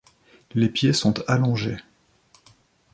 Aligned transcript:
Les 0.55 0.67
pieds 0.67 0.93
sont 0.93 1.13
allongés. 1.29 1.77